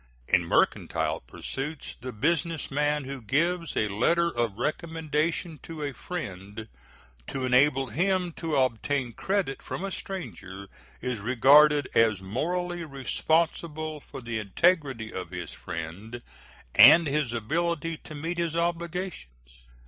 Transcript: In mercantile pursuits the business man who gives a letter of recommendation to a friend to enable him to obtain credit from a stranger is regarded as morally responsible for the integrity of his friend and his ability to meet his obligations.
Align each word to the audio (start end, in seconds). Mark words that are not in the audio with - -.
In 0.27 0.43
mercantile 0.45 1.19
pursuits 1.19 1.95
the 2.01 2.11
business 2.11 2.71
man 2.71 3.03
who 3.03 3.21
gives 3.21 3.77
a 3.77 3.87
letter 3.87 4.35
of 4.35 4.57
recommendation 4.57 5.59
to 5.61 5.83
a 5.83 5.93
friend 5.93 6.67
to 7.27 7.45
enable 7.45 7.85
him 7.85 8.31
to 8.37 8.55
obtain 8.55 9.13
credit 9.13 9.61
from 9.61 9.83
a 9.83 9.91
stranger 9.91 10.67
is 11.03 11.19
regarded 11.19 11.87
as 11.93 12.19
morally 12.19 12.83
responsible 12.83 13.99
for 13.99 14.21
the 14.23 14.39
integrity 14.39 15.13
of 15.13 15.29
his 15.29 15.53
friend 15.53 16.23
and 16.73 17.05
his 17.05 17.31
ability 17.31 17.97
to 17.97 18.15
meet 18.15 18.39
his 18.39 18.55
obligations. 18.55 19.27